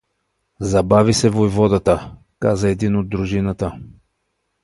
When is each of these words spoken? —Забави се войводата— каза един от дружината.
—Забави 0.59 1.13
се 1.13 1.29
войводата— 1.29 2.11
каза 2.39 2.69
един 2.69 2.95
от 2.95 3.09
дружината. 3.09 3.73